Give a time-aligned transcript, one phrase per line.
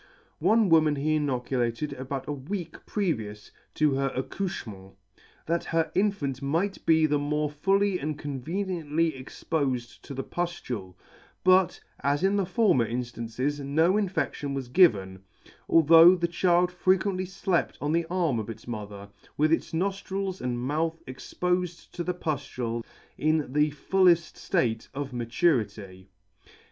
[0.39, 4.95] One woman he inoculated about a week previous to her accouchement,
[5.45, 10.95] that her infant might be the more fully and conveniently expofed to the puftule;
[11.43, 15.21] but, as in the former inftances, no infedtion was given,
[15.69, 20.41] although the child frequently flept on the arm of its mo ther, with its noflrils
[20.41, 22.83] and mouth expofed to the puflule
[23.19, 26.09] in the fulled; [*75] fulleft flate of maturity.